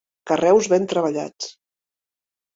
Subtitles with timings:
[0.29, 1.53] Carreus ben treballats.